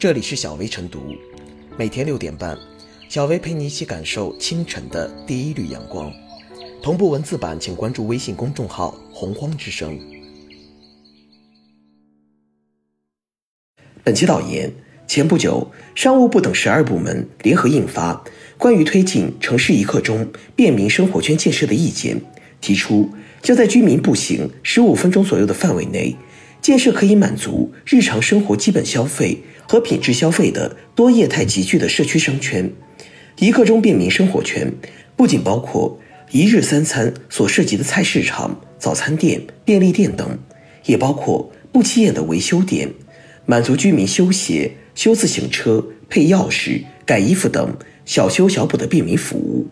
[0.00, 1.14] 这里是小薇晨读，
[1.76, 2.56] 每天六点半，
[3.10, 6.10] 小薇陪你一起感受清晨的第一缕阳光。
[6.82, 10.00] 同步文字版，请关注微信公众号“洪荒之声”。
[14.02, 14.72] 本期导言：
[15.06, 18.14] 前不久，商务部等十二部门联合印发
[18.56, 20.26] 《关于推进城市一刻钟
[20.56, 22.16] 便民生活圈建设的意见》，
[22.62, 23.10] 提出
[23.42, 26.16] 将在居民步行十五分钟左右的范围内，
[26.62, 32.68] 建设可以满足日常生活基本消费和品质消费的多业态集聚的社区商圈。
[33.38, 34.68] 一刻钟便民生活圈
[35.14, 35.96] 不仅包括
[36.32, 40.36] 一日三餐所涉及的菜市场、早餐店、便利店等，
[40.86, 42.92] 也包括不起眼的维修店，
[43.46, 47.72] 满足居民修鞋、修自行车、配钥匙、改衣服等
[48.04, 49.68] 小修小补的便民服务。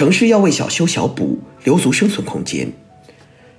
[0.00, 2.72] 城市要为小修小补留足生存空间。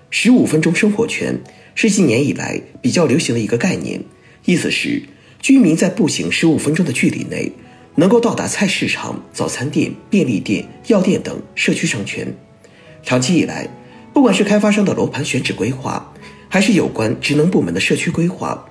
[0.09, 1.39] 十五分钟生活圈
[1.75, 4.03] 是近年以来比较流行的一个概念，
[4.45, 5.03] 意思是
[5.39, 7.51] 居民在步行十五分钟的距离内，
[7.93, 12.33] 能够到达菜市场、早餐店、便利店、药店等社区商圈。
[13.03, 13.69] 长期以来，
[14.11, 16.11] 不管是开发商的楼盘选址规划，
[16.49, 18.65] 还是有关职能部门的社区规划，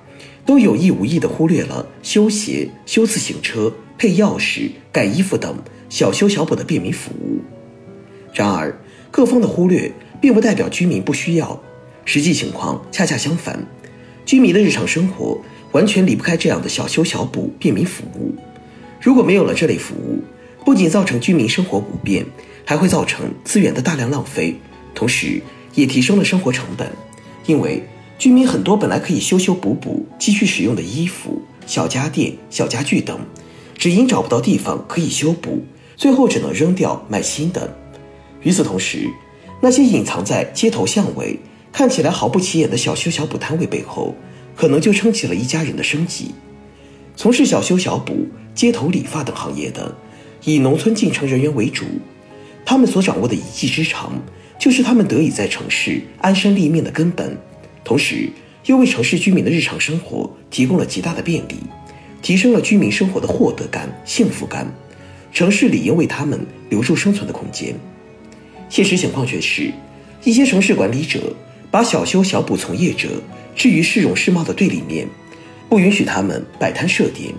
[0.45, 7.39] 都有意无意地忽略了修鞋、修自行车、配钥匙、改衣服等小修小补的便民服务。
[8.33, 8.75] 然而，
[9.09, 11.61] 各方的忽略并不代表居民不需要，
[12.05, 13.65] 实际情况恰恰相反，
[14.25, 15.39] 居民的日常生活
[15.71, 18.33] 完全离不开这样的小修小补便民服务。
[19.01, 20.23] 如果没有了这类服务，
[20.63, 22.25] 不仅造成居民生活不便，
[22.65, 24.55] 还会造成资源的大量浪费，
[24.93, 25.41] 同时
[25.73, 26.89] 也提升了生活成本。
[27.47, 27.83] 因为
[28.19, 33.19] 居民很多本来可以修修补补、继续使用的衣服、小家电、小家具等，
[33.75, 35.63] 只因找不到地方可以修补，
[35.97, 37.75] 最后只能扔掉买新的。
[38.43, 39.07] 与此同时，
[39.61, 41.39] 那些隐藏在街头巷尾、
[41.71, 44.15] 看起来毫不起眼的小修小补摊位背后，
[44.55, 46.33] 可能就撑起了一家人的生计。
[47.15, 49.95] 从事小修小补、街头理发等行业的，
[50.43, 51.85] 以农村进城人员为主，
[52.65, 54.13] 他们所掌握的一技之长，
[54.57, 57.37] 就是他们得以在城市安身立命的根本，
[57.83, 58.29] 同时
[58.65, 61.57] 又为城市居民的日常生活提供了极大的便利，
[62.21, 64.65] 提升了居民生活的获得感、幸福感。
[65.31, 67.73] 城市理应为他们留住生存的空间。
[68.71, 69.69] 现实情况却是，
[70.23, 71.35] 一些城市管理者
[71.69, 73.09] 把小修小补从业者
[73.53, 75.05] 置于市容市貌的对立面，
[75.67, 77.33] 不允许他们摆摊设点；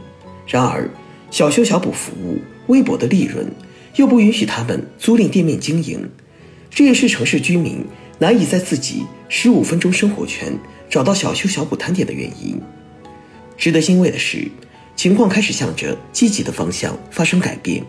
[0.46, 0.90] 然而，
[1.30, 3.50] 小修小补服务微薄的利润，
[3.96, 6.06] 又不允许他们租赁店面经营，
[6.68, 7.82] 这也是城市居民
[8.18, 10.52] 难以在自己十五分钟生活圈
[10.90, 12.60] 找到小修小补摊点的原因。
[13.56, 14.46] 值得欣慰的是，
[14.94, 17.82] 情况开始向着积极的方向发生改变。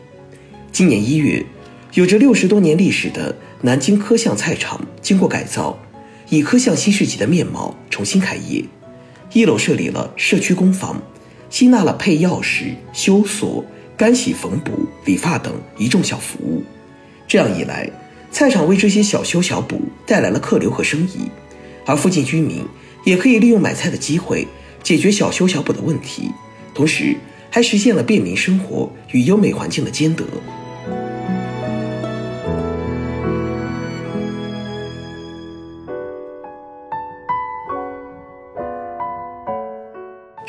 [0.71, 1.45] 今年一月。
[1.93, 5.77] 有着六十多年历史的南京科巷菜场经过改造，
[6.29, 8.63] 以科巷新世纪的面貌重新开业。
[9.31, 10.99] 一楼设立了社区工坊，
[11.51, 13.63] 吸纳了配钥匙、修锁、
[13.95, 16.63] 干洗缝补、理发等一众小服务。
[17.27, 17.87] 这样一来，
[18.31, 21.29] 菜场为这些小修小补带来了客流和生意，
[21.85, 22.65] 而附近居民
[23.05, 24.47] 也可以利用买菜的机会
[24.81, 26.31] 解决小修小补的问题，
[26.73, 27.15] 同时
[27.51, 30.25] 还实现了便民生活与优美环境的兼得。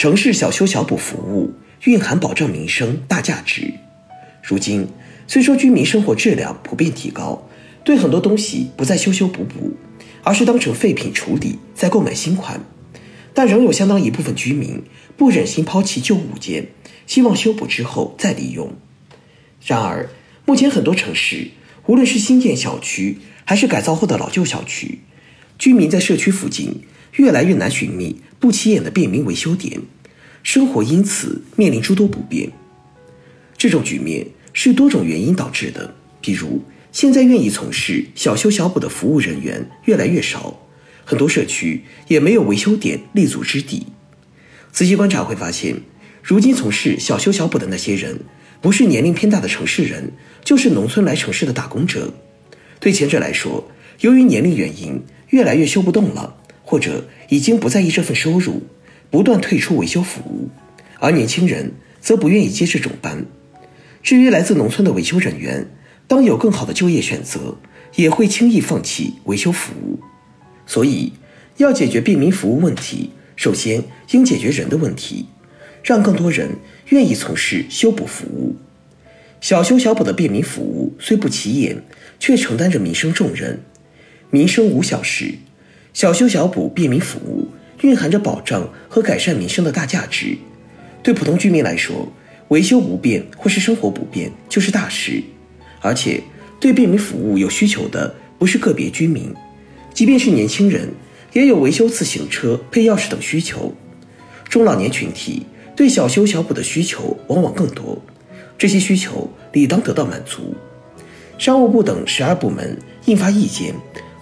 [0.05, 1.55] 城市小修小补服务
[1.85, 3.73] 蕴含保障民生大价值。
[4.43, 4.87] 如今，
[5.27, 7.49] 虽说居民生活质量普遍提高，
[7.85, 9.73] 对很多东西不再修修补补，
[10.23, 12.61] 而是当成废品处理，再购买新款，
[13.33, 14.83] 但仍有相当一部分居民
[15.17, 16.67] 不忍心抛弃旧物件，
[17.07, 18.75] 希望修补之后再利用。
[19.65, 20.11] 然而，
[20.45, 21.49] 目前很多城市，
[21.87, 24.99] 无论是新建小区还是改造后的老旧小区，
[25.59, 26.83] 居民在社区附近
[27.15, 29.81] 越来越难寻觅不起眼的便民维修点。
[30.43, 32.51] 生活因此面临诸多不便，
[33.57, 35.95] 这种局面是多种原因导致的。
[36.21, 36.62] 比如，
[36.93, 40.61] 现在愿意从事小修小补的服务人员越来越少，
[41.05, 43.87] 很多社区也没有维修点立足之地。
[44.71, 45.77] 仔细观察会发现，
[46.23, 48.21] 如今从事小修小补的那些人，
[48.61, 50.12] 不是年龄偏大的城市人，
[50.44, 52.12] 就是农村来城市的打工者。
[52.81, 53.67] 对前者来说，
[54.00, 58.64] 由于年龄原因，越来越修不动了，或者已经不在意这份收入。
[59.11, 60.49] 不断退出维修服务，
[60.99, 61.70] 而年轻人
[62.00, 63.25] 则不愿意接这种班。
[64.02, 65.70] 至于来自农村的维修人员，
[66.08, 67.56] 当有更好的就业选择，
[67.94, 70.00] 也会轻易放弃维修服务。
[70.66, 71.12] 所以，
[71.58, 75.26] 要解决便民服务问题，首先应解决人的问题，
[75.84, 76.56] 让更多人
[76.88, 78.56] 愿意从事修补服务。
[79.40, 81.84] 小修小补的便民服务虽不起眼，
[82.19, 83.62] 却承担着民生重任。
[84.31, 85.34] 民生无小事，
[85.94, 87.49] 小修小补便民服务
[87.82, 90.37] 蕴含着保障和改善民生的大价值。
[91.05, 92.12] 对普通居民来说，
[92.49, 95.23] 维修不便或是生活不便就是大事。
[95.81, 96.20] 而且，
[96.58, 99.32] 对便民服务有需求的不是个别居民，
[99.94, 100.88] 即便是年轻人，
[101.32, 103.73] 也有维修自行车、配钥匙等需求。
[104.49, 108.02] 中老年群体对小修小补的需求往往更多，
[108.58, 110.55] 这些需求理当得到满足。
[111.38, 113.73] 商务部等十二部门印发意见。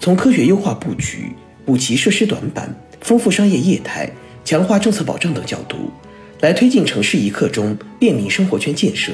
[0.01, 1.31] 从科学优化布局、
[1.65, 4.11] 补齐设施短板、丰富商业业态、
[4.45, 5.91] 强化政策保障等角度，
[6.41, 9.13] 来推进城市一刻钟便民生活圈建设，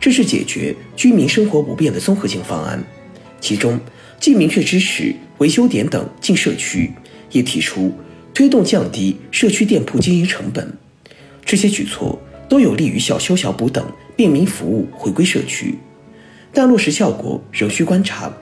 [0.00, 2.82] 这是解决居民生活不便的综合性方案。
[3.40, 3.78] 其中，
[4.18, 6.92] 既明确支持维修点等进社区，
[7.30, 7.92] 也提出
[8.34, 10.72] 推动降低社区店铺经营成本。
[11.44, 13.84] 这些举措都有利于小修小补等
[14.16, 15.78] 便民服务回归社区，
[16.52, 18.32] 但落实效果仍需观察。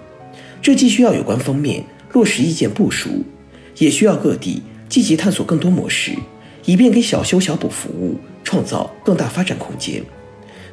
[0.61, 3.25] 这既需要有关方面落实意见部署，
[3.77, 6.13] 也需要各地积极探索更多模式，
[6.65, 10.03] 以便给小修小补服务创造更大发展空间。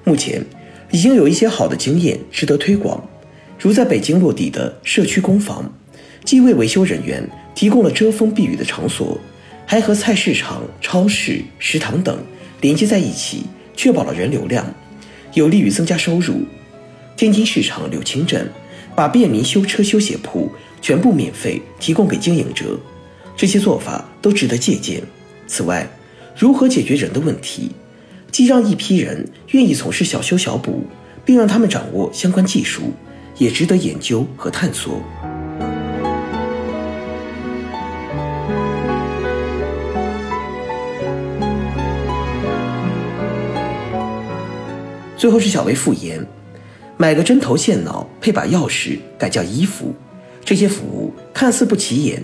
[0.06, 0.44] 目前
[0.92, 3.04] 已经有一些好的经验值得推广，
[3.60, 5.70] 如在北京落地的社区工坊，
[6.24, 9.20] 既为维修人员提供了遮风避雨的场所，
[9.66, 12.18] 还和菜市场、超市、食堂等
[12.62, 13.44] 连接在一起，
[13.76, 14.66] 确保了人流量，
[15.34, 16.44] 有利于增加收入。
[17.18, 18.50] 天津市场柳青镇。
[18.96, 20.50] 把便民修车修鞋铺
[20.86, 22.80] 全部免费提供给经营者，
[23.36, 25.02] 这些做法都值得借鉴。
[25.48, 25.90] 此外，
[26.38, 27.72] 如何解决人的问题，
[28.30, 30.86] 既让一批人愿意从事小修小补，
[31.26, 32.94] 并让他们掌握相关技术，
[33.40, 35.02] 也值得研究和探索。
[45.18, 46.24] 最后是小薇复言。
[46.98, 49.94] 买个针头线脑配把钥匙改叫衣服，
[50.46, 52.24] 这些服务看似不起眼，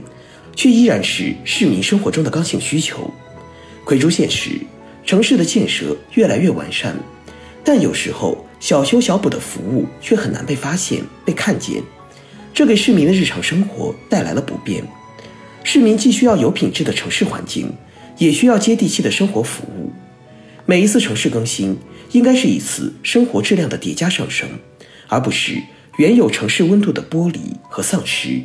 [0.55, 3.11] 却依然是市民生活中的刚性需求。
[3.83, 4.51] 葵州现实，
[5.05, 6.95] 城市的建设越来越完善，
[7.63, 11.81] 但有时候小修小补的服务却很难被发现、被看见，
[12.53, 14.83] 这给市民的日常生活带来了不便。
[15.63, 17.73] 市民既需要有品质的城市环境，
[18.17, 19.91] 也需要接地气的生活服务。
[20.65, 21.77] 每一次城市更新。
[22.11, 24.45] 应该是一次生活质量的叠加上升，
[25.07, 25.55] 而不是
[25.97, 27.39] 原有城市温度的剥离
[27.69, 28.41] 和丧失。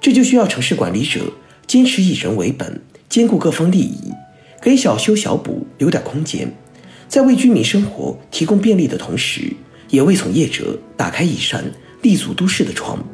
[0.00, 1.32] 这就需要城市管理者
[1.66, 4.12] 坚持以人为本，兼顾各方利益，
[4.62, 6.52] 给小修小补留点空间，
[7.08, 9.52] 在为居民生活提供便利的同时，
[9.90, 11.64] 也为从业者打开一扇
[12.02, 13.04] 立足都市的窗。